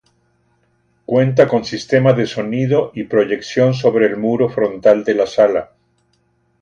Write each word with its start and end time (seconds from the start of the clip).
Cuenta 1.05 1.47
con 1.47 1.63
sistema 1.63 2.13
de 2.13 2.25
sonido 2.25 2.89
y 2.95 3.03
proyección 3.03 3.75
sobre 3.75 4.07
el 4.07 4.17
muro 4.17 4.49
frontal 4.49 5.03
de 5.03 5.13
la 5.13 5.27
sala. 5.27 5.73